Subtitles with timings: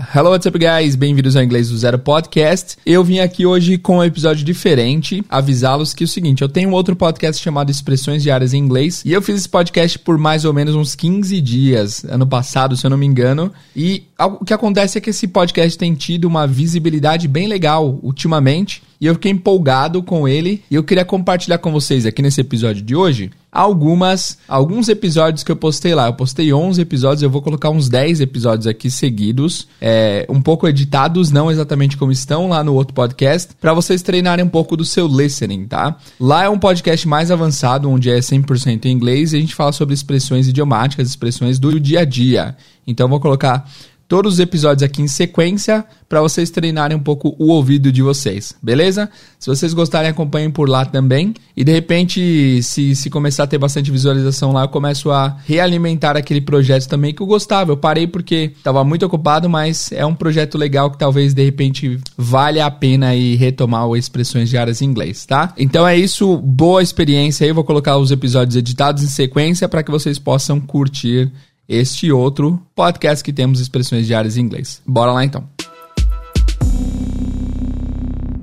[0.00, 0.94] Hello, what's up, guys?
[0.94, 2.76] Bem-vindos ao Inglês do Zero Podcast.
[2.86, 6.70] Eu vim aqui hoje com um episódio diferente, avisá-los que é o seguinte, eu tenho
[6.70, 10.54] outro podcast chamado Expressões Diárias em Inglês, e eu fiz esse podcast por mais ou
[10.54, 14.98] menos uns 15 dias, ano passado, se eu não me engano, e o que acontece
[14.98, 20.02] é que esse podcast tem tido uma visibilidade bem legal ultimamente, e eu fiquei empolgado
[20.02, 24.88] com ele e eu queria compartilhar com vocês aqui nesse episódio de hoje algumas alguns
[24.88, 26.06] episódios que eu postei lá.
[26.06, 30.68] Eu postei 11 episódios, eu vou colocar uns 10 episódios aqui seguidos, é, um pouco
[30.68, 34.84] editados, não exatamente como estão lá no outro podcast, para vocês treinarem um pouco do
[34.84, 35.96] seu listening, tá?
[36.20, 39.72] Lá é um podcast mais avançado, onde é 100% em inglês e a gente fala
[39.72, 42.56] sobre expressões idiomáticas, expressões do dia a dia.
[42.86, 43.68] Então vou colocar
[44.08, 48.54] todos os episódios aqui em sequência para vocês treinarem um pouco o ouvido de vocês,
[48.62, 49.10] beleza?
[49.38, 51.34] Se vocês gostarem, acompanhem por lá também.
[51.54, 56.16] E de repente, se, se começar a ter bastante visualização lá, eu começo a realimentar
[56.16, 57.72] aquele projeto também que eu gostava.
[57.72, 62.00] Eu parei porque estava muito ocupado, mas é um projeto legal que talvez de repente
[62.16, 65.52] valha a pena aí retomar o Expressões Diárias em Inglês, tá?
[65.58, 67.52] Então é isso, boa experiência aí.
[67.52, 71.30] Vou colocar os episódios editados em sequência para que vocês possam curtir
[71.68, 74.80] este outro podcast que temos expressões diárias em inglês.
[74.86, 75.44] Bora lá então.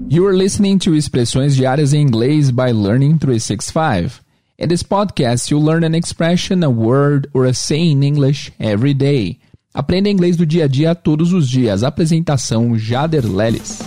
[0.07, 4.21] You are listening to Expressões Diárias em Inglês by Learning 365.
[4.57, 8.93] In this podcast, you learn an expression, a word or a saying in English every
[8.93, 9.39] day.
[9.73, 11.83] Aprenda inglês do dia a dia todos os dias.
[11.83, 13.81] Apresentação Jader Lelis.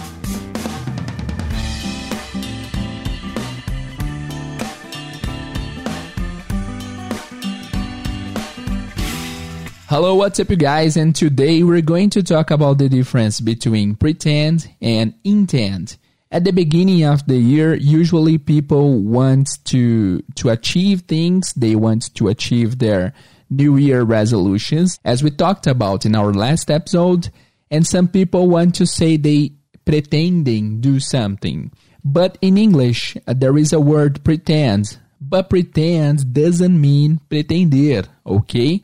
[9.88, 10.98] Hello, what's up, you guys?
[10.98, 15.96] And today we're going to talk about the difference between pretend and intend.
[16.30, 21.54] At the beginning of the year, usually people want to to achieve things.
[21.54, 23.14] They want to achieve their
[23.48, 27.30] New Year resolutions, as we talked about in our last episode.
[27.70, 29.52] And some people want to say they
[29.86, 31.72] pretending do something.
[32.04, 34.98] But in English, uh, there is a word pretend.
[35.18, 38.82] But pretend doesn't mean pretender, okay?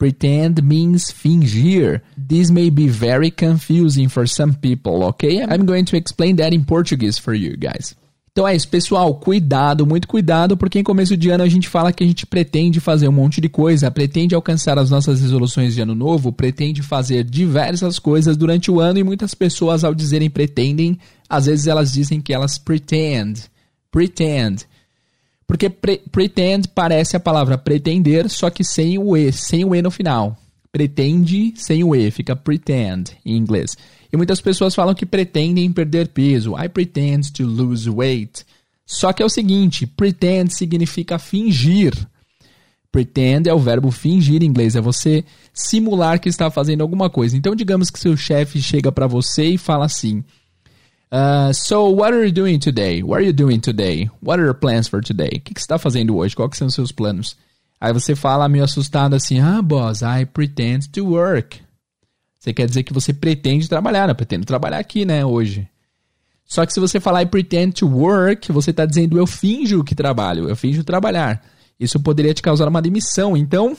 [0.00, 2.00] Pretend means fingir.
[2.16, 5.42] This may be very confusing for some people, ok?
[5.42, 7.94] I'm going to explain that in Portuguese for you guys.
[8.32, 9.14] Então é isso, pessoal.
[9.16, 12.80] Cuidado, muito cuidado, porque em começo de ano a gente fala que a gente pretende
[12.80, 17.22] fazer um monte de coisa, pretende alcançar as nossas resoluções de ano novo, pretende fazer
[17.22, 22.22] diversas coisas durante o ano e muitas pessoas, ao dizerem pretendem, às vezes elas dizem
[22.22, 23.50] que elas pretend.
[23.90, 24.64] Pretend.
[25.50, 29.82] Porque pre pretend parece a palavra pretender, só que sem o E, sem o E
[29.82, 30.38] no final.
[30.70, 33.76] Pretende sem o E, fica pretend em inglês.
[34.12, 36.54] E muitas pessoas falam que pretendem perder peso.
[36.56, 38.44] I pretend to lose weight.
[38.86, 41.94] Só que é o seguinte, pretend significa fingir.
[42.92, 47.36] Pretend é o verbo fingir em inglês, é você simular que está fazendo alguma coisa.
[47.36, 50.22] Então, digamos que seu chefe chega para você e fala assim:
[51.12, 53.02] Uh, so, what are you doing today?
[53.02, 54.08] What are you doing today?
[54.20, 55.26] What are your plans for today?
[55.26, 56.36] O que, que você está fazendo hoje?
[56.36, 57.36] Quais são os seus planos?
[57.80, 61.60] Aí você fala meio assustado assim, ah, boss, I pretend to work.
[62.38, 64.14] Você quer dizer que você pretende trabalhar, né?
[64.14, 65.68] Pretendo trabalhar aqui, né, hoje.
[66.44, 69.94] Só que se você falar I pretend to work, você está dizendo eu finjo que
[69.94, 71.42] trabalho, eu finjo trabalhar.
[71.78, 73.36] Isso poderia te causar uma demissão.
[73.36, 73.76] Então,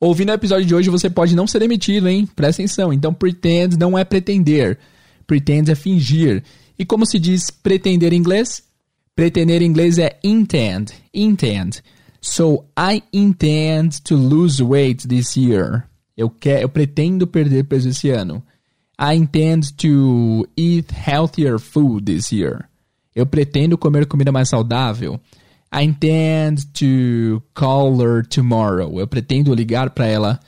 [0.00, 2.26] ouvindo o episódio de hoje, você pode não ser demitido, hein?
[2.26, 2.92] Presta atenção.
[2.92, 4.78] Então, pretend não é pretender.
[5.26, 6.42] Pretend é fingir.
[6.78, 8.62] E como se diz pretender em inglês?
[9.14, 10.92] Pretender em inglês é intend.
[11.12, 11.82] Intend.
[12.20, 15.84] So, I intend to lose weight this year.
[16.16, 18.42] Eu, quer, eu pretendo perder peso esse ano.
[18.98, 22.68] I intend to eat healthier food this year.
[23.14, 25.20] Eu pretendo comer comida mais saudável.
[25.72, 28.98] I intend to call her tomorrow.
[28.98, 30.40] Eu pretendo ligar para ela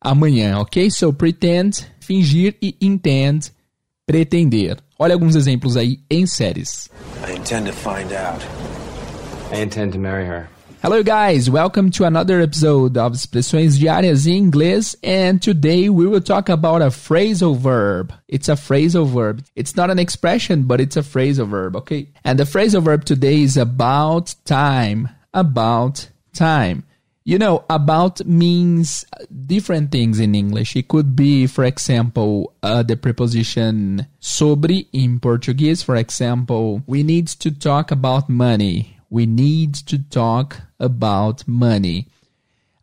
[0.00, 0.90] amanhã, ok?
[0.90, 3.50] So, pretend, fingir e intend,
[4.06, 4.78] pretender.
[4.98, 6.90] Olha alguns exemplos aí em séries.
[7.26, 8.44] I intend to find out.
[9.52, 10.48] I intend to marry her.
[10.82, 16.20] Hello guys, welcome to another episode of Expressões Diárias em Inglês and today we will
[16.20, 18.12] talk about a phrasal verb.
[18.28, 19.42] It's a phrasal verb.
[19.56, 22.08] It's not an expression, but it's a phrasal verb, okay?
[22.22, 25.08] And the phrasal verb today is about time.
[25.32, 26.84] About time.
[27.26, 29.06] You know, about means
[29.46, 30.76] different things in English.
[30.76, 35.82] It could be, for example, uh, the preposition sobre in Portuguese.
[35.82, 38.98] For example, we need to talk about money.
[39.08, 42.08] We need to talk about money.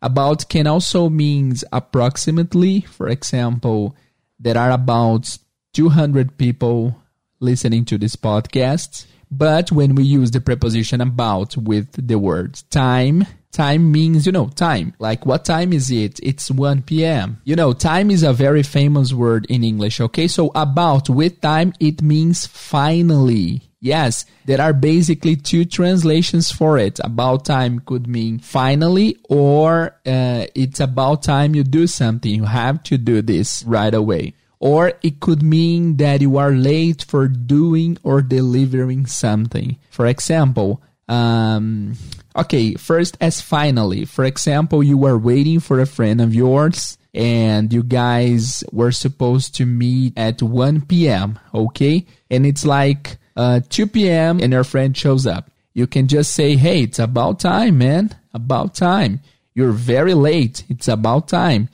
[0.02, 2.80] About can also means approximately.
[2.80, 3.94] For example,
[4.40, 5.38] there are about
[5.72, 6.96] 200 people
[7.38, 9.06] listening to this podcast.
[9.30, 14.48] But when we use the preposition about with the word time, Time means, you know,
[14.48, 14.94] time.
[14.98, 16.18] Like, what time is it?
[16.22, 17.42] It's 1 p.m.
[17.44, 20.26] You know, time is a very famous word in English, okay?
[20.26, 23.60] So, about with time, it means finally.
[23.78, 26.98] Yes, there are basically two translations for it.
[27.04, 32.32] About time could mean finally, or uh, it's about time you do something.
[32.32, 34.34] You have to do this right away.
[34.60, 39.76] Or it could mean that you are late for doing or delivering something.
[39.90, 41.96] For example, um,
[42.36, 44.04] okay, first as finally.
[44.04, 49.54] For example, you were waiting for a friend of yours and you guys were supposed
[49.56, 51.38] to meet at 1 p.m.
[51.54, 52.06] Okay.
[52.30, 54.40] And it's like uh, 2 p.m.
[54.40, 55.50] and your friend shows up.
[55.74, 58.16] You can just say, Hey, it's about time, man.
[58.34, 59.20] About time.
[59.54, 60.64] You're very late.
[60.68, 61.68] It's about time.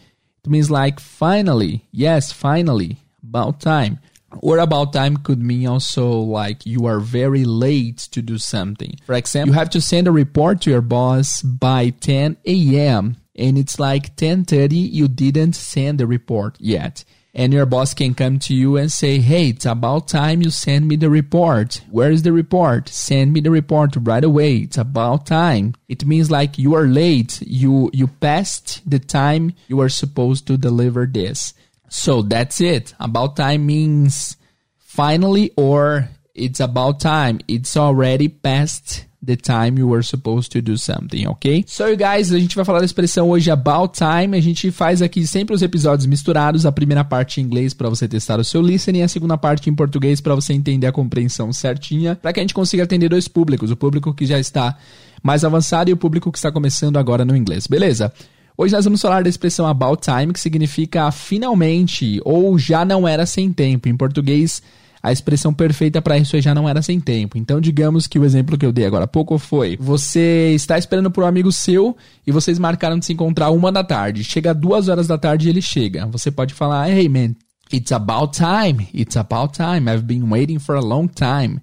[0.44, 1.86] It means like finally.
[1.92, 2.98] Yes, finally.
[3.22, 3.98] About time.
[4.40, 8.94] Or about time could mean also like you are very late to do something.
[9.06, 13.16] For example, you have to send a report to your boss by 10 a.m.
[13.34, 17.04] and it's like 10:30 you didn't send the report yet.
[17.34, 20.88] And your boss can come to you and say, "Hey, it's about time you send
[20.88, 21.82] me the report.
[21.90, 22.88] Where is the report?
[22.88, 24.56] Send me the report right away.
[24.56, 27.40] It's about time." It means like you are late.
[27.46, 31.54] You you passed the time you are supposed to deliver this.
[31.88, 32.94] So that's it.
[32.98, 34.36] About time means
[34.78, 37.40] finally or it's about time.
[37.48, 41.64] It's already past the time you were supposed to do something, ok?
[41.66, 44.36] So, guys, a gente vai falar da expressão hoje about time.
[44.36, 46.64] A gente faz aqui sempre os episódios misturados.
[46.64, 49.74] A primeira parte em inglês para você testar o seu listening, a segunda parte em
[49.74, 53.70] português para você entender a compreensão certinha, para que a gente consiga atender dois públicos:
[53.70, 54.76] o público que já está
[55.22, 58.12] mais avançado e o público que está começando agora no inglês, beleza?
[58.60, 63.24] Hoje nós vamos falar da expressão about time, que significa finalmente ou já não era
[63.24, 63.88] sem tempo.
[63.88, 64.60] Em português,
[65.00, 67.38] a expressão perfeita para isso já não era sem tempo.
[67.38, 71.08] Então, digamos que o exemplo que eu dei agora há pouco foi: você está esperando
[71.08, 71.96] por um amigo seu
[72.26, 74.24] e vocês marcaram de se encontrar uma da tarde.
[74.24, 76.04] Chega duas horas da tarde e ele chega.
[76.06, 77.36] Você pode falar: Hey man,
[77.72, 78.88] it's about time.
[78.92, 79.88] It's about time.
[79.88, 81.60] I've been waiting for a long time.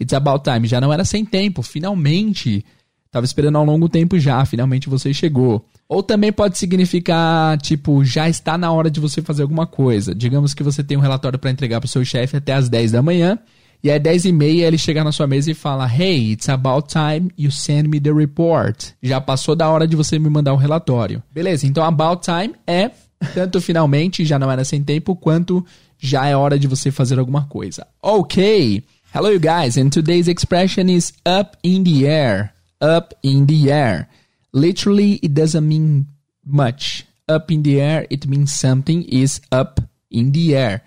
[0.00, 0.66] It's about time.
[0.66, 1.62] Já não era sem tempo.
[1.62, 2.64] Finalmente.
[3.12, 4.44] Tava esperando há um longo tempo já.
[4.44, 5.64] Finalmente você chegou.
[5.92, 10.14] Ou também pode significar, tipo, já está na hora de você fazer alguma coisa.
[10.14, 12.92] Digamos que você tem um relatório para entregar para o seu chefe até as 10
[12.92, 13.38] da manhã.
[13.84, 16.88] E às 10 e meia ele chega na sua mesa e fala: Hey, it's about
[16.88, 18.92] time you send me the report.
[19.02, 21.22] Já passou da hora de você me mandar um relatório.
[21.30, 22.90] Beleza, então about time é
[23.34, 25.62] tanto finalmente, já não era sem tempo, quanto
[25.98, 27.86] já é hora de você fazer alguma coisa.
[28.02, 28.82] Ok.
[29.14, 32.54] Hello, you guys, and today's expression is up in the air.
[32.80, 34.08] Up in the air.
[34.52, 36.08] Literally, it doesn't mean
[36.44, 37.04] much.
[37.28, 40.82] Up in the air, it means something is up in the air.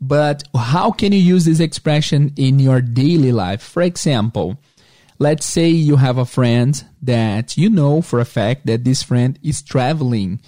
[0.00, 3.62] But how can you use this expression in your daily life?
[3.62, 4.58] For example,
[5.18, 9.38] let's say you have a friend that you know for a fact that this friend
[9.42, 10.40] is traveling.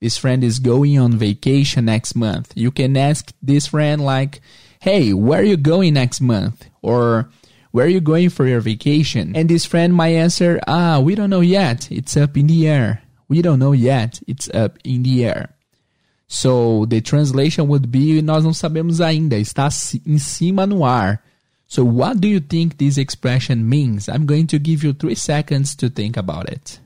[0.00, 2.52] This friend is going on vacation next month.
[2.56, 4.40] You can ask this friend, like,
[4.80, 6.66] hey, where are you going next month?
[6.82, 7.30] Or,
[7.72, 9.34] where are you going for your vacation?
[9.34, 11.90] And this friend might answer, Ah, we don't know yet.
[11.90, 13.02] It's up in the air.
[13.28, 14.20] We don't know yet.
[14.28, 15.54] It's up in the air.
[16.28, 19.68] So the translation would be nós não sabemos ainda, está
[20.06, 21.22] em cima no ar.
[21.66, 24.08] So what do you think this expression means?
[24.08, 26.78] I'm going to give you 3 seconds to think about it.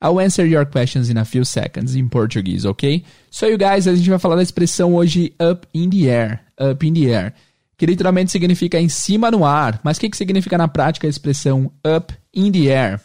[0.00, 3.04] I'll answer your questions in a few seconds in Portuguese, okay?
[3.30, 6.86] So you guys, a gente vai falar da expressão hoje up in the air, up
[6.86, 7.34] in the air
[7.80, 9.80] que literalmente significa em cima no ar.
[9.82, 13.00] Mas o que, que significa na prática a expressão up in the air?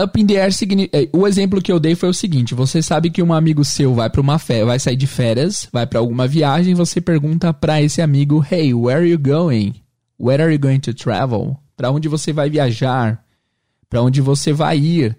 [0.00, 0.96] Up in the air significa.
[0.96, 3.94] Eh, o exemplo que eu dei foi o seguinte: você sabe que um amigo seu
[3.94, 7.82] vai para uma férias, vai sair de férias, vai para alguma viagem, você pergunta para
[7.82, 9.74] esse amigo: Hey, where are you going?
[10.18, 11.58] Where are you going to travel?
[11.76, 13.22] Para onde você vai viajar?
[13.90, 15.18] Para onde você vai ir?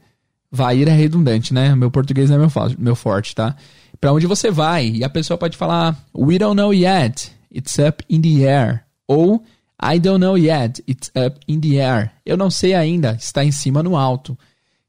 [0.55, 1.75] Vai ir é redundante, né?
[1.75, 3.55] Meu português não é meu, meu forte, tá?
[4.03, 4.89] para onde você vai.
[4.89, 7.31] E a pessoa pode falar: We don't know yet.
[7.55, 8.83] It's up in the air.
[9.07, 9.41] Ou
[9.81, 10.83] I don't know yet.
[10.85, 12.11] It's up in the air.
[12.25, 13.15] Eu não sei ainda.
[13.17, 14.33] Está em cima no alto.
[14.33, 14.37] O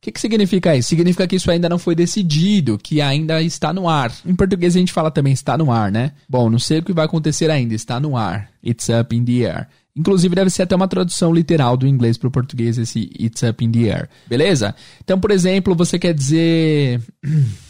[0.01, 0.89] que, que significa isso?
[0.89, 4.13] Significa que isso ainda não foi decidido, que ainda está no ar.
[4.27, 6.13] Em português a gente fala também está no ar, né?
[6.29, 8.51] Bom, não sei o que vai acontecer ainda, está no ar.
[8.63, 9.69] It's up in the air.
[9.97, 13.65] Inclusive deve ser até uma tradução literal do inglês para o português esse it's up
[13.65, 14.09] in the air.
[14.27, 14.75] Beleza?
[15.03, 17.01] Então, por exemplo, você quer dizer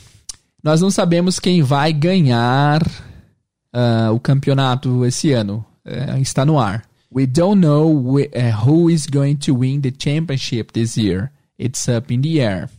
[0.65, 5.63] Nós não sabemos quem vai ganhar uh, o campeonato esse ano.
[5.85, 6.87] Uh, está no ar.
[7.15, 11.31] We don't know we, uh, who is going to win the championship this year.
[11.59, 12.71] It's up in the air.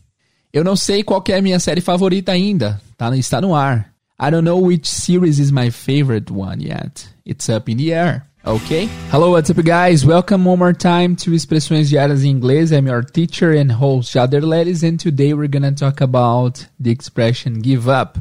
[0.52, 2.82] Eu não sei qual é a minha série favorita ainda.
[2.98, 3.94] Tá, está no ar.
[4.20, 7.08] I don't know which series is my favorite one yet.
[7.24, 8.24] It's up in the air.
[8.46, 8.86] Okay?
[9.10, 10.06] Hello, what's up, guys?
[10.06, 12.72] Welcome one more time to Expressões Diárias em Inglês.
[12.72, 17.62] I'm your teacher and host, Jader Lelis, and today we're gonna talk about the expression
[17.62, 18.20] give up.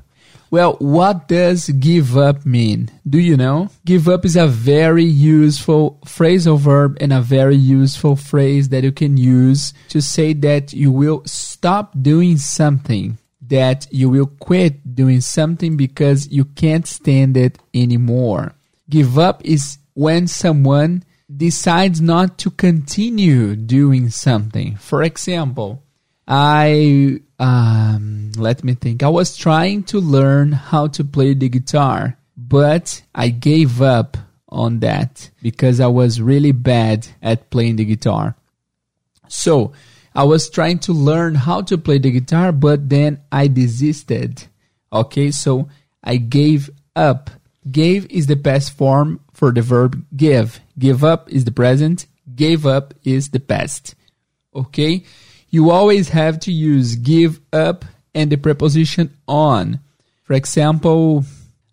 [0.50, 2.90] Well, what does give up mean?
[3.06, 3.68] Do you know?
[3.84, 8.92] Give up is a very useful phrasal verb and a very useful phrase that you
[8.92, 15.20] can use to say that you will stop doing something, that you will quit doing
[15.20, 18.54] something because you can't stand it anymore.
[18.88, 24.76] Give up is when someone decides not to continue doing something.
[24.76, 25.82] For example,
[26.28, 29.02] I um, let me think.
[29.02, 34.16] I was trying to learn how to play the guitar, but I gave up
[34.48, 38.36] on that because I was really bad at playing the guitar.
[39.28, 39.72] So
[40.14, 44.46] I was trying to learn how to play the guitar, but then I desisted.
[44.92, 45.68] Okay, so
[46.02, 47.30] I gave up.
[47.70, 50.60] Gave is the past form for the verb give.
[50.78, 52.06] Give up is the present.
[52.34, 53.94] Gave up is the past.
[54.54, 55.04] Okay?
[55.50, 59.80] You always have to use give up and the preposition on.
[60.24, 61.24] For example,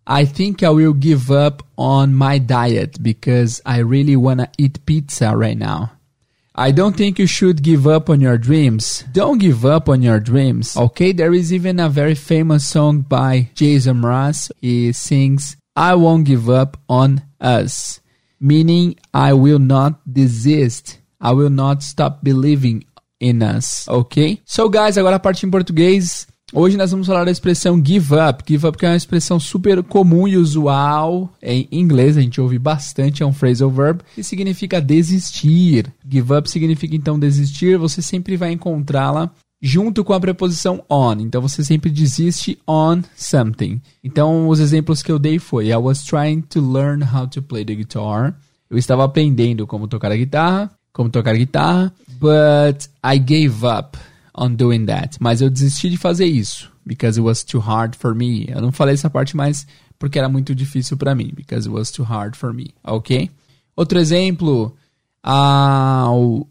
[0.05, 4.85] I think I will give up on my diet because I really want to eat
[4.85, 5.93] pizza right now.
[6.53, 9.05] I don't think you should give up on your dreams.
[9.13, 10.75] Don't give up on your dreams.
[10.75, 14.51] Okay, there is even a very famous song by Jason Mraz.
[14.59, 18.01] He sings, I won't give up on us,
[18.39, 20.99] meaning I will not desist.
[21.21, 22.83] I will not stop believing
[23.21, 24.41] in us, ok?
[24.43, 26.27] So, guys, agora a parte em português.
[26.53, 28.43] Hoje nós vamos falar da expressão give up.
[28.45, 32.59] Give up que é uma expressão super comum e usual em inglês, a gente ouve
[32.59, 35.93] bastante, é um phrasal verb que significa desistir.
[36.05, 39.31] Give up significa então desistir, você sempre vai encontrá-la
[39.61, 41.17] junto com a preposição on.
[41.19, 43.81] Então você sempre desiste on something.
[44.03, 47.63] Então os exemplos que eu dei foi I was trying to learn how to play
[47.63, 48.35] the guitar.
[48.69, 53.97] Eu estava aprendendo como tocar a guitarra, como tocar a guitarra, but I gave up
[54.33, 55.17] on doing that.
[55.19, 58.45] Mas eu desisti de fazer isso because it was too hard for me.
[58.47, 59.67] Eu não falei essa parte mais
[59.99, 63.29] porque era muito difícil para mim, because it was too hard for me, OK?
[63.75, 64.75] Outro exemplo,
[65.23, 66.47] uh,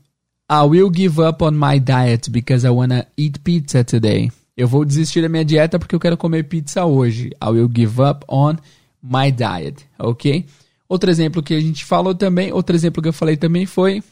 [0.53, 4.33] I will give up on my diet because I wanna eat pizza today.
[4.57, 7.31] Eu vou desistir da minha dieta porque eu quero comer pizza hoje.
[7.41, 8.57] I will give up on
[9.01, 10.45] my diet, ok?
[10.89, 14.03] Outro exemplo que a gente falou também, outro exemplo que eu falei também foi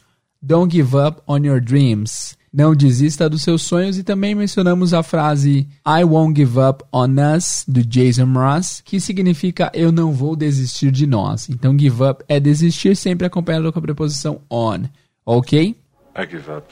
[0.41, 2.37] Don't give up on your dreams.
[2.53, 7.15] Não desista dos seus sonhos e também mencionamos a frase I won't give up on
[7.35, 11.49] us do Jason Mraz, que significa eu não vou desistir de nós.
[11.49, 14.85] Então give up é desistir sempre acompanhado com a preposição on,
[15.25, 15.75] ok?
[16.19, 16.69] I give up.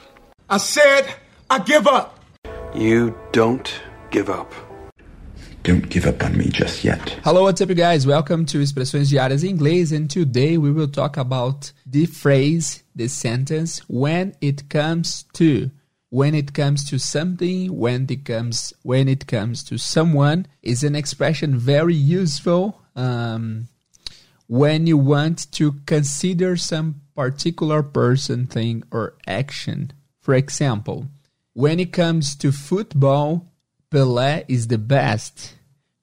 [0.50, 1.08] I said,
[1.50, 2.20] I give up.
[2.76, 4.52] You don't give up.
[5.64, 7.12] Don't give up on me just yet.
[7.24, 8.06] Hello, what's up, you guys?
[8.06, 13.08] Welcome to Expressões Diárias em Inglês, and today we will talk about the phrase, the
[13.08, 15.72] sentence, when it comes to.
[16.10, 20.94] When it comes to something, when it comes when it comes to someone, is an
[20.94, 23.70] expression very useful um,
[24.48, 29.92] when you want to consider some particular person, thing, or action.
[30.22, 31.08] For example,
[31.54, 33.52] when it comes to football,
[33.92, 35.56] Pelé is the best.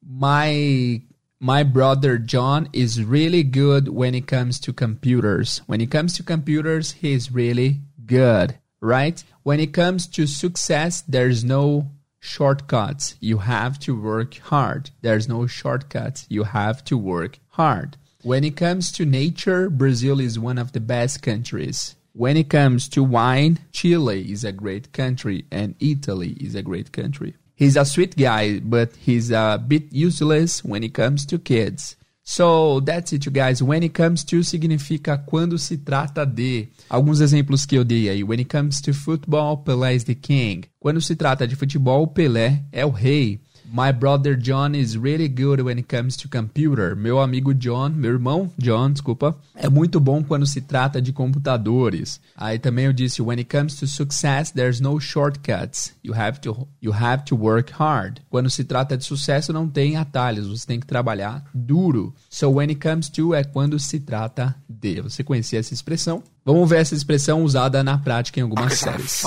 [0.06, 1.02] My
[1.40, 5.60] my brother John is really good when it comes to computers.
[5.66, 9.22] When it comes to computers, he is really good, right?
[9.42, 13.16] When it comes to success, there's no shortcuts.
[13.20, 14.90] You have to work hard.
[15.02, 16.26] There's no shortcuts.
[16.30, 17.98] You have to work hard.
[18.24, 21.94] When it comes to nature, Brazil is one of the best countries.
[22.14, 26.90] When it comes to wine, Chile is a great country and Italy is a great
[26.90, 27.34] country.
[27.54, 31.96] He's a sweet guy, but he's a bit useless when it comes to kids.
[32.22, 33.62] So that's it, you guys.
[33.62, 36.70] When it comes to significa quando se trata de.
[36.88, 38.24] Alguns exemplos que eu dei aí.
[38.24, 40.64] When it comes to football, Pelé is the king.
[40.80, 43.38] Quando se trata de futebol, Pelé é o rei.
[43.72, 46.94] My brother John is really good when it comes to computer.
[46.94, 52.20] Meu amigo John, meu irmão John, desculpa, é muito bom quando se trata de computadores.
[52.36, 55.92] Aí também eu disse when it comes to success, there's no shortcuts.
[56.02, 58.20] You have to you have to work hard.
[58.30, 62.14] Quando se trata de sucesso não tem atalhos, você tem que trabalhar duro.
[62.30, 65.00] So when it comes to é quando se trata de.
[65.00, 66.22] Você conhecia essa expressão?
[66.44, 69.22] Vamos ver essa expressão usada na prática em algumas séries.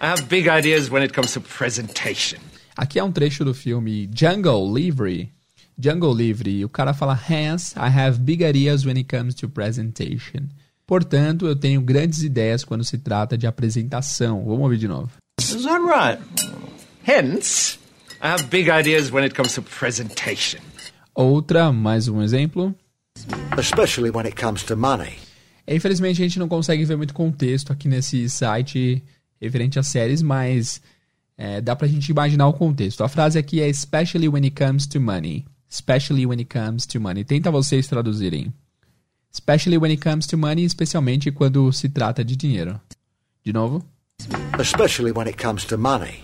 [0.00, 2.51] I have big ideas when it comes to presentation.
[2.76, 5.30] Aqui é um trecho do filme Jungle Livre.
[5.78, 6.64] Jungle Livre.
[6.64, 10.48] O cara fala, hence, I have big ideas when it comes to presentation.
[10.86, 14.44] Portanto, eu tenho grandes ideias quando se trata de apresentação.
[14.44, 15.10] Vamos ouvir de novo.
[15.40, 16.22] Is that right?
[17.06, 17.78] Hence,
[18.22, 20.60] I have big ideas when it comes to presentation.
[21.14, 22.74] Outra, mais um exemplo.
[23.58, 25.14] especially when it comes to money.
[25.66, 29.02] Infelizmente a gente não consegue ver muito contexto aqui nesse site
[29.40, 30.80] referente a séries, mas
[31.36, 33.02] é, dá pra gente imaginar o contexto.
[33.02, 35.44] A frase aqui é especially when it comes to money.
[35.68, 37.24] Especially when it comes to money.
[37.24, 38.52] Tenta vocês traduzirem.
[39.32, 42.78] Especially when it comes to money, especialmente quando se trata de dinheiro.
[43.42, 43.82] De novo.
[44.60, 46.22] Especially when it comes to money.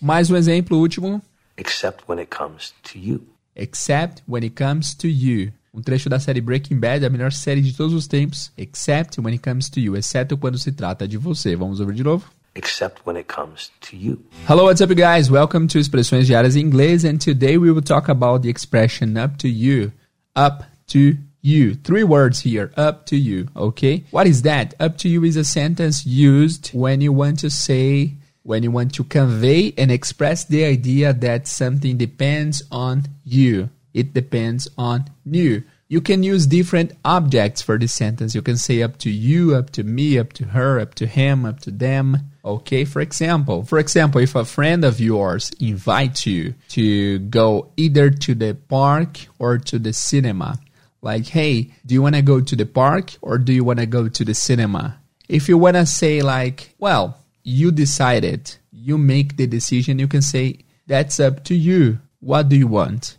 [0.00, 1.20] Mais um exemplo, último.
[1.56, 3.20] Except when it comes to you.
[3.54, 5.52] Except when it comes to you.
[5.74, 8.50] Um trecho da série Breaking Bad, a melhor série de todos os tempos.
[8.56, 9.96] Except when it comes to you.
[9.96, 11.54] Exceto quando se trata de você.
[11.54, 12.30] Vamos ouvir de novo?
[12.54, 14.24] Except when it comes to you.
[14.46, 15.30] Hello, what's up, you guys?
[15.30, 19.36] Welcome to Expressões Diárias em Inglês, and today we will talk about the expression up
[19.38, 19.92] to you.
[20.34, 21.74] Up to you.
[21.74, 22.72] Three words here.
[22.76, 23.48] Up to you.
[23.56, 24.04] Okay?
[24.10, 24.74] What is that?
[24.80, 28.94] Up to you is a sentence used when you want to say, when you want
[28.94, 33.70] to convey and express the idea that something depends on you.
[33.94, 35.62] It depends on you.
[35.90, 38.34] You can use different objects for this sentence.
[38.34, 41.46] You can say up to you, up to me, up to her, up to him,
[41.46, 42.30] up to them.
[42.48, 48.08] Okay, for example, for example, if a friend of yours invites you to go either
[48.08, 50.58] to the park or to the cinema,
[51.02, 53.86] like, hey, do you want to go to the park or do you want to
[53.86, 54.98] go to the cinema?
[55.28, 60.22] If you want to say, like, well, you decided, you make the decision, you can
[60.22, 61.98] say, that's up to you.
[62.20, 63.18] What do you want?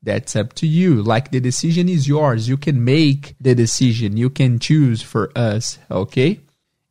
[0.00, 1.02] That's up to you.
[1.02, 2.48] Like the decision is yours.
[2.48, 4.16] You can make the decision.
[4.16, 5.80] You can choose for us.
[5.90, 6.38] Okay.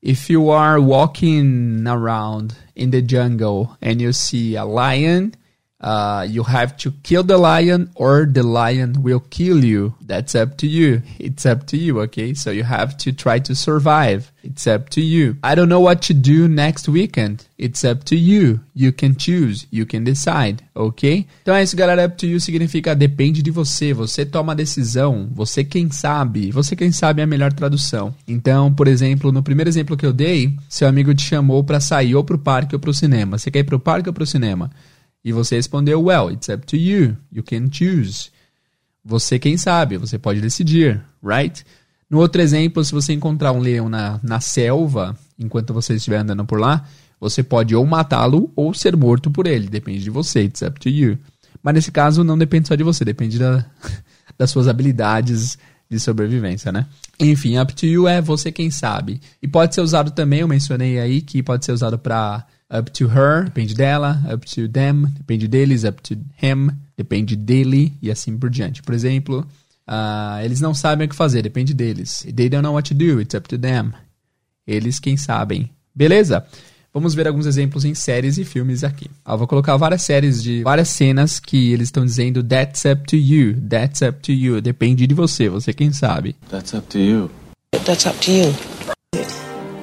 [0.02, 5.36] If you are walking around in the jungle and you see a lion,
[5.82, 9.96] uh, you have to kill the lion or the lion will kill you.
[10.02, 11.02] That's up to you.
[11.20, 12.34] It's up to you, okay?
[12.34, 14.32] So you have to try to survive.
[14.44, 15.38] It's up to you.
[15.44, 17.46] I don't know what to do next weekend.
[17.58, 18.60] It's up to you.
[18.74, 19.68] You can choose.
[19.72, 21.26] You can decide, ok?
[21.42, 22.06] Então é isso, galera.
[22.06, 23.94] Up to you significa depende de você.
[23.94, 25.30] Você toma a decisão.
[25.32, 26.52] Você quem sabe.
[26.52, 28.14] Você quem sabe é a melhor tradução.
[28.28, 32.16] Então, por exemplo, no primeiro exemplo que eu dei, seu amigo te chamou para sair
[32.16, 33.38] ou pro parque ou pro cinema.
[33.38, 34.70] Você quer ir pro parque ou pro cinema?
[35.24, 37.18] E você respondeu, well, it's up to you.
[37.32, 38.32] You can choose.
[39.04, 41.64] Você quem sabe, você pode decidir, right?
[42.10, 46.46] No outro exemplo, se você encontrar um leão na, na selva, enquanto você estiver andando
[46.46, 46.86] por lá,
[47.20, 49.68] você pode ou matá-lo ou ser morto por ele.
[49.68, 51.18] Depende de você, it's up to you.
[51.62, 53.66] Mas nesse caso, não depende só de você, depende da,
[54.38, 55.58] das suas habilidades
[55.90, 56.86] de sobrevivência, né?
[57.20, 59.20] Enfim, up to you é você quem sabe.
[59.42, 63.08] E pode ser usado também, eu mencionei aí que pode ser usado para up to
[63.08, 68.38] her, depende dela, up to them, depende deles, up to him, depende dele e assim
[68.38, 68.82] por diante.
[68.84, 69.46] Por exemplo,
[69.88, 72.26] uh, eles não sabem o que fazer, depende deles.
[72.36, 73.92] They don't know what to do, it's up to them.
[74.68, 75.70] Eles quem sabem.
[75.94, 76.46] Beleza?
[76.94, 79.10] Vamos ver alguns exemplos em séries e filmes aqui.
[79.28, 83.16] Eu vou colocar várias séries de várias cenas que eles estão dizendo That's up to
[83.16, 84.60] you, that's up to you.
[84.60, 86.36] Depende de você, você quem sabe.
[86.50, 87.30] That's up to you.
[87.86, 88.54] That's up to you.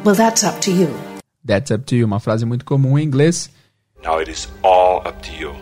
[0.05, 1.15] Well, that's up to you.
[1.46, 3.50] That's up to you, uma frase muito comum em inglês.
[4.02, 5.54] Now it is all up to you.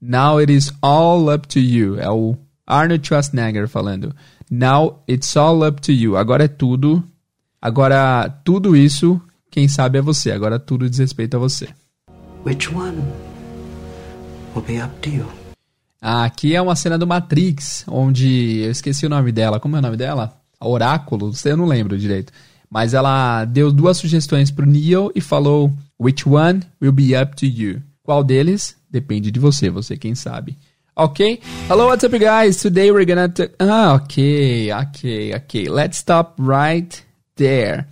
[0.00, 1.98] Now it is all up to you.
[1.98, 4.14] É o Arnold Schwarzenegger falando.
[4.50, 6.16] Now it's all up to you.
[6.16, 7.02] Agora é tudo.
[7.60, 9.20] Agora tudo isso,
[9.50, 10.30] quem sabe é você.
[10.30, 11.68] Agora tudo diz respeito a você.
[12.44, 12.98] Which one
[14.54, 15.26] will be up to you?
[16.00, 19.58] Ah, aqui é uma cena do Matrix, onde eu esqueci o nome dela.
[19.58, 20.40] Como é o nome dela?
[20.60, 21.32] Oráculo?
[21.44, 22.32] Eu não lembro direito.
[22.70, 27.46] Mas ela deu duas sugestões pro Neo e falou: Which one will be up to
[27.46, 27.82] you?
[28.02, 28.76] Qual deles?
[28.90, 30.56] Depende de você, você quem sabe.
[30.94, 31.40] Ok?
[31.68, 32.56] Hello, what's up, guys?
[32.56, 33.32] Today we're gonna.
[33.58, 35.68] Ah, ok, ok, ok.
[35.68, 37.04] Let's stop right
[37.36, 37.86] there.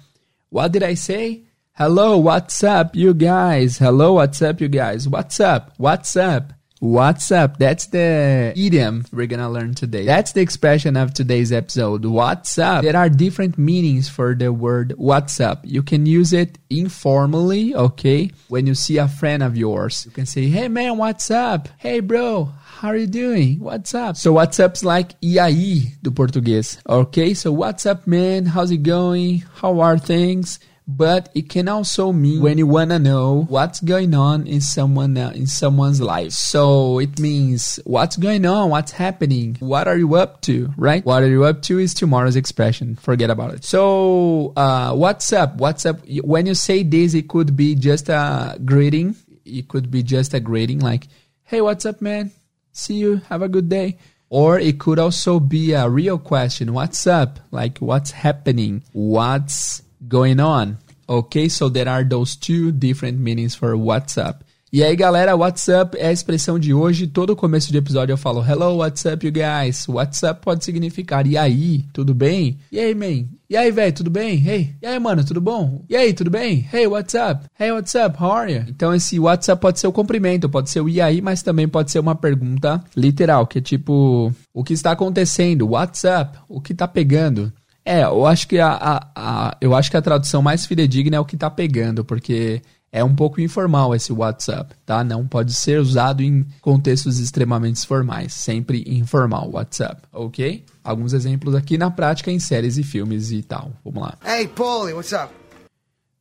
[0.51, 1.43] What did I say?
[1.73, 3.79] Hello, what's up, you guys?
[3.79, 5.09] Hello, what's up, you guys?
[5.09, 5.73] What's up?
[5.77, 6.53] What's up?
[6.85, 7.57] What's up?
[7.57, 10.05] That's the idiom we're gonna learn today.
[10.05, 12.05] That's the expression of today's episode.
[12.05, 12.85] What's up?
[12.85, 15.61] There are different meanings for the word what's up.
[15.65, 18.33] You can use it informally, okay?
[18.49, 21.71] When you see a friend of yours, you can say, hey man, what's up?
[21.79, 23.61] Hey bro, how are you doing?
[23.61, 24.19] What's up?
[24.19, 27.33] So what's up's like e do português, okay?
[27.33, 28.45] So what's up man?
[28.45, 29.43] How's it going?
[29.55, 30.61] How are things?
[30.87, 35.17] But it can also mean when you want to know what's going on in someone
[35.17, 36.33] in someone's life.
[36.33, 41.05] So it means what's going on, what's happening, what are you up to, right?
[41.05, 42.97] What are you up to is tomorrow's expression.
[42.97, 43.65] Forget about it.
[43.65, 45.57] So uh, what's up?
[45.57, 46.01] What's up?
[46.23, 49.17] When you say this, it could be just a greeting.
[49.45, 51.09] It could be just a greeting like,
[51.45, 52.31] "Hey, what's up, man?
[52.73, 53.23] See you.
[53.29, 53.99] Have a good day."
[54.31, 56.73] Or it could also be a real question.
[56.73, 57.39] What's up?
[57.53, 58.83] Like, what's happening?
[58.93, 60.77] What's going on.
[61.09, 64.45] Okay, so there are those two different meanings for what's up.
[64.73, 67.07] E aí, galera, what's up é a expressão de hoje.
[67.07, 69.87] Todo começo de episódio eu falo hello, what's up, you guys?
[69.89, 72.59] What's up pode significar e aí, tudo bem?
[72.73, 73.29] E aí, man?
[73.49, 74.43] E aí, velho, tudo bem?
[74.45, 75.85] Hey, e aí, mano, tudo bom?
[75.89, 76.69] E aí, tudo bem?
[76.73, 77.47] Hey, what's up?
[77.57, 78.21] Hey, what's up?
[78.21, 78.65] How are you?
[78.69, 81.69] Então, esse what's up pode ser o cumprimento, pode ser o e aí, mas também
[81.69, 85.69] pode ser uma pergunta literal, que é tipo, o que está acontecendo?
[85.69, 86.37] What's up?
[86.49, 87.53] O que tá pegando?
[87.85, 91.21] É, eu acho que a, a, a, eu acho que a tradução mais fidedigna é
[91.21, 95.05] o que tá pegando, porque é um pouco informal esse WhatsApp, tá?
[95.05, 100.65] Não pode ser usado em contextos extremamente formais, sempre informal WhatsApp, ok?
[100.83, 103.73] Alguns exemplos aqui na prática em séries e filmes e tal.
[103.85, 104.15] Vamos lá.
[104.25, 105.35] Hey, Paulie, what's up?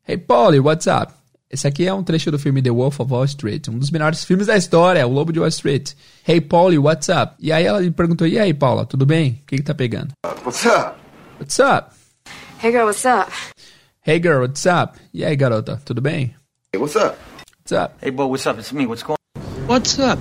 [0.06, 1.14] Hey, Paulie, what's up?
[1.50, 4.24] Esse aqui é um trecho do filme The Wolf of Wall Street, um dos melhores
[4.26, 5.94] filmes da história, O Lobo de Wall Street.
[6.28, 7.36] Hey, Paulie, what's up?
[7.40, 9.40] E aí ela lhe perguntou, e aí, Paula, tudo bem?
[9.44, 10.12] O que que tá pegando?
[10.44, 11.03] What's up?
[11.38, 11.94] What's up?
[12.60, 13.30] Hey girl, what's up?
[14.02, 14.98] Hey, girl, what's up?
[15.14, 16.36] E aí, garota, tudo bem?
[16.72, 17.18] Hey, what's up?
[17.62, 17.98] What's up?
[18.02, 18.58] Hey, boy, what's up?
[18.60, 18.86] It's me.
[18.86, 20.20] What's going on What's up?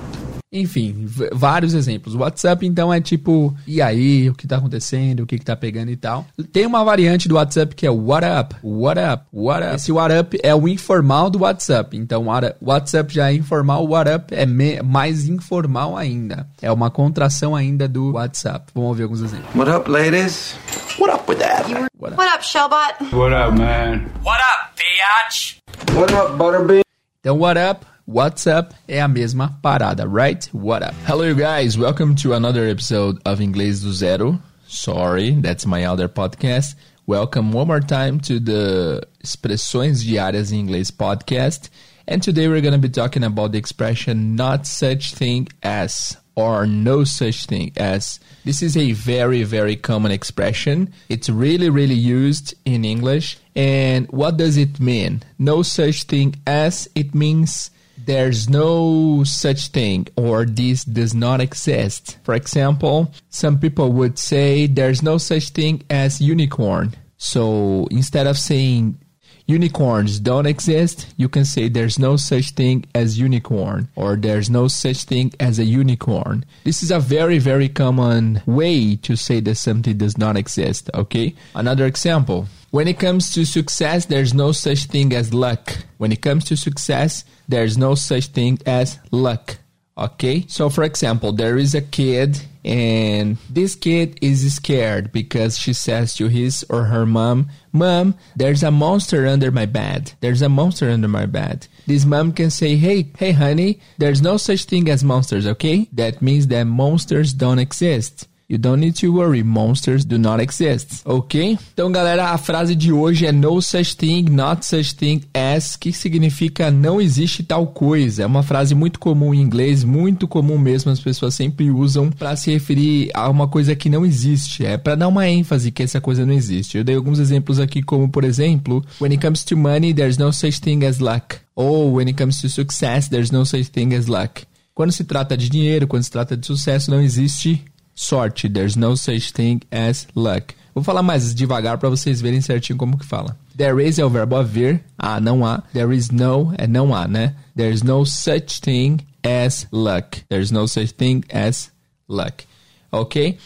[0.53, 2.15] Enfim, vários exemplos.
[2.15, 5.91] WhatsApp, então, é tipo, e aí, o que tá acontecendo, o que, que tá pegando
[5.91, 6.27] e tal.
[6.53, 9.75] Tem uma variante do WhatsApp que é what up, what up, what up.
[9.75, 11.97] Esse what up é o informal do WhatsApp.
[11.97, 12.27] Então,
[12.61, 14.45] WhatsApp já é informal, what up é
[14.83, 16.47] mais informal ainda.
[16.61, 18.67] É uma contração ainda do WhatsApp.
[18.75, 19.55] Vamos ouvir alguns exemplos.
[19.55, 20.55] What up, ladies?
[20.99, 21.67] What up with that?
[21.99, 23.11] What up, what up Shellbot?
[23.11, 24.07] What up, man?
[24.23, 25.57] What up, biatch?
[25.95, 26.83] What up, Butterbean?
[27.21, 27.87] Então, what up?
[28.05, 30.45] What's up é a mesma parada, right?
[30.53, 30.93] What up?
[31.07, 31.79] Hello, you guys.
[31.79, 34.41] Welcome to another episode of Inglês do Zero.
[34.67, 36.75] Sorry, that's my other podcast.
[37.07, 41.71] Welcome one more time to the Expressões Diárias em Inglês podcast.
[42.09, 46.67] And today we're going to be talking about the expression not such thing as or
[46.67, 48.19] no such thing as.
[48.45, 50.93] This is a very, very common expression.
[51.09, 53.39] It's really, really used in English.
[53.55, 55.23] And what does it mean?
[55.39, 57.71] No such thing as, it means
[58.07, 62.19] there's no such thing or this does not exist.
[62.25, 66.95] For example, some people would say there's no such thing as unicorn.
[67.17, 68.99] So instead of saying
[69.47, 74.69] unicorns don't exist, you can say there's no such thing as unicorn or there's no
[74.69, 76.45] such thing as a unicorn.
[76.65, 81.35] This is a very, very common way to say that something does not exist, okay?
[81.55, 82.49] Another example.
[82.73, 85.77] When it comes to success, there's no such thing as luck.
[85.99, 89.59] When it comes to success, there's no such thing as luck.
[89.99, 90.47] Okay?
[90.49, 96.15] So, for example, there is a kid, and this kid is scared because she says
[96.17, 100.15] to his or her mom, Mom, there's a monster under my bed.
[100.21, 101.67] There's a monster under my bed.
[101.87, 105.91] This mom can say, Hey, hey, honey, there's no such thing as monsters, okay?
[105.93, 108.29] That means that monsters don't exist.
[108.53, 111.59] You don't need to worry, monsters do not exist, ok?
[111.73, 115.91] Então, galera, a frase de hoje é no such thing, not such thing as, que
[115.91, 118.25] significa não existe tal coisa.
[118.25, 122.37] É uma frase muito comum em inglês, muito comum mesmo, as pessoas sempre usam para
[122.37, 124.67] se referir a uma coisa que não existe.
[124.67, 126.77] É para dar uma ênfase que essa coisa não existe.
[126.77, 130.31] Eu dei alguns exemplos aqui, como por exemplo, when it comes to money, there's no
[130.31, 131.37] such thing as luck.
[131.57, 134.43] Ou when it comes to success, there's no such thing as luck.
[134.75, 137.63] Quando se trata de dinheiro, quando se trata de sucesso, não existe
[137.95, 138.49] sorte.
[138.49, 140.55] There's no such thing as luck.
[140.75, 143.37] Vou falar mais devagar para vocês verem certinho como que fala.
[143.57, 144.83] There is é o verbo haver.
[144.97, 145.63] Ah, não há.
[145.73, 147.35] There is no é não há, né?
[147.55, 150.23] There's no such thing as luck.
[150.29, 151.71] There's no such thing as
[152.09, 152.45] luck.
[152.91, 153.39] Ok?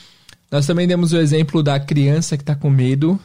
[0.50, 3.20] Nós também demos o exemplo da criança que está com medo.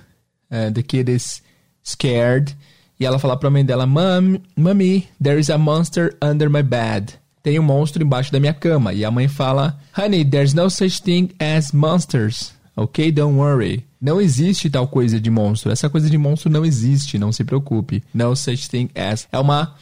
[0.49, 1.43] Uh, the kid is
[1.83, 2.55] scared.
[2.99, 6.61] E ela fala para a mãe dela, Mom, Mommy, there is a monster under my
[6.61, 8.93] bed tem um monstro embaixo da minha cama.
[8.93, 12.53] E a mãe fala: Honey, there's no such thing as monsters.
[12.75, 13.11] Ok?
[13.11, 13.85] Don't worry.
[14.01, 15.71] Não existe tal coisa de monstro.
[15.71, 18.03] Essa coisa de monstro não existe, não se preocupe.
[18.13, 19.27] No such thing as.
[19.31, 19.75] É uma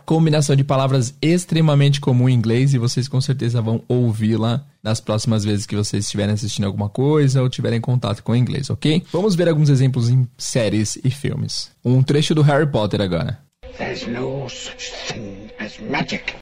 [0.00, 5.44] combinação de palavras extremamente comum em inglês e vocês com certeza vão ouvi-la nas próximas
[5.44, 9.02] vezes que vocês estiverem assistindo alguma coisa ou tiverem contato com o inglês, ok?
[9.12, 11.70] Vamos ver alguns exemplos em séries e filmes.
[11.84, 13.38] Um trecho do Harry Potter agora.
[13.76, 16.41] There's no such thing as magic.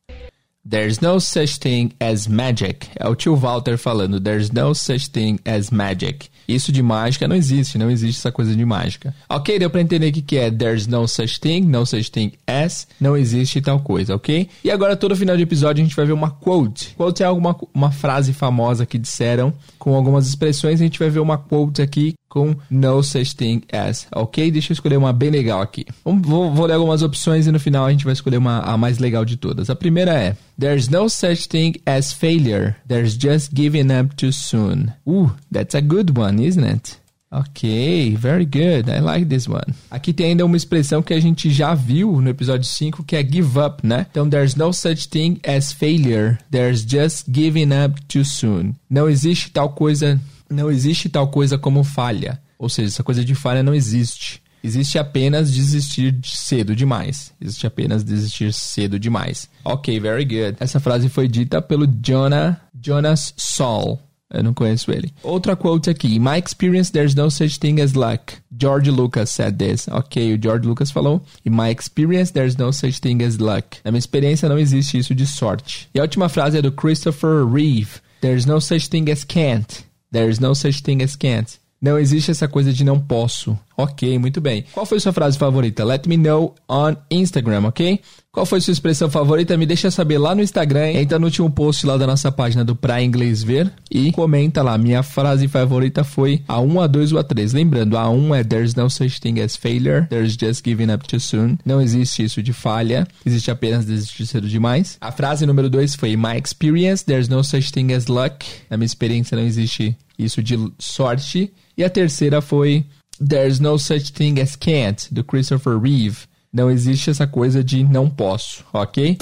[0.71, 2.87] There's no such thing as magic.
[2.97, 4.21] É o tio Walter falando.
[4.21, 6.31] There's no such thing as magic.
[6.47, 9.13] Isso de mágica não existe, não existe essa coisa de mágica.
[9.29, 12.33] Ok, deu pra entender o que, que é there's no such thing, no such thing
[12.47, 14.49] as, não existe tal coisa, ok?
[14.63, 16.95] E agora, todo final de episódio, a gente vai ver uma quote.
[16.97, 20.81] Quote é alguma uma frase famosa que disseram com algumas expressões.
[20.81, 24.51] A gente vai ver uma quote aqui com no such thing as, ok?
[24.51, 25.85] Deixa eu escolher uma bem legal aqui.
[26.05, 28.99] Vou, vou ler algumas opções e no final a gente vai escolher uma, a mais
[28.99, 29.69] legal de todas.
[29.69, 32.77] A primeira é There's no such thing as failure.
[32.87, 34.93] There's just giving up too soon.
[35.07, 37.01] Uh, that's a good one, isn't it?
[37.33, 38.91] Ok, very good.
[38.91, 39.73] I like this one.
[39.89, 43.23] Aqui tem ainda uma expressão que a gente já viu no episódio 5, que é
[43.23, 44.07] give up, né?
[44.11, 46.39] Então, there's no such thing as failure.
[46.51, 48.75] There's just giving up too soon.
[48.91, 52.41] Não existe tal coisa, não existe tal coisa como falha.
[52.59, 54.43] Ou seja, essa coisa de falha não existe.
[54.63, 57.33] Existe apenas desistir cedo demais.
[57.41, 59.49] Existe apenas desistir cedo demais.
[59.65, 60.57] Ok, very good.
[60.61, 63.99] Essa frase foi dita pelo Jonah, Jonas Saul.
[64.33, 65.13] Eu não conheço ele.
[65.25, 66.15] Outra quote aqui.
[66.15, 68.35] In my experience, there's no such thing as luck.
[68.57, 69.89] George Lucas said this.
[69.89, 71.21] Ok, o George Lucas falou.
[71.45, 73.79] In my experience, there's no such thing as luck.
[73.85, 75.89] Na minha experiência, não existe isso de sorte.
[75.93, 77.99] E a última frase é do Christopher Reeve.
[78.21, 79.85] There's no such thing as can't.
[80.13, 81.59] There's no such thing as can't.
[81.81, 83.59] Não existe essa coisa de não posso.
[83.83, 84.65] Ok, muito bem.
[84.75, 85.85] Qual foi sua frase favorita?
[85.85, 88.01] Let me know on Instagram, ok?
[88.33, 89.57] Qual foi sua expressão favorita?
[89.57, 90.93] Me deixa saber lá no Instagram.
[90.93, 94.79] Entra no último post lá da nossa página do Pra Inglês Ver e comenta lá.
[94.79, 97.55] Minha frase favorita foi a 1, a 2 ou a 3.
[97.55, 100.07] Lembrando, a 1 é There's no such thing as failure.
[100.09, 101.59] There's just giving up too soon.
[101.65, 103.05] Não existe isso de falha.
[103.27, 104.97] Existe apenas desistir cedo demais.
[105.01, 108.47] A frase número 2 foi My experience, there's no such thing as luck.
[108.71, 111.53] Na minha experiência não existe isso de sorte.
[111.77, 112.85] E a terceira foi
[113.23, 116.27] There's No Such Thing as Can't, do Christopher Reeve.
[116.51, 119.19] Não existe essa coisa de não posso, ok?